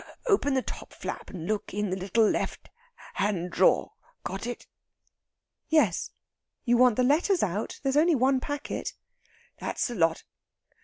Open 0.25 0.55
the 0.55 0.63
top 0.63 0.93
flap, 0.93 1.29
and 1.29 1.45
look 1.45 1.75
in 1.75 1.91
the 1.91 1.95
little 1.95 2.27
left 2.27 2.71
hand 3.13 3.51
drawer. 3.51 3.91
Got 4.23 4.47
it?" 4.47 4.65
"Yes; 5.69 6.09
you 6.65 6.75
want 6.75 6.95
the 6.95 7.03
letters 7.03 7.43
out? 7.43 7.79
There's 7.83 7.97
only 7.97 8.15
one 8.15 8.39
packet." 8.39 8.95
"That's 9.59 9.85
the 9.85 9.93
lot. 9.93 10.23